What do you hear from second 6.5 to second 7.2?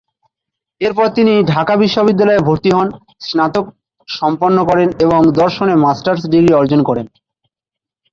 অর্জন করেন।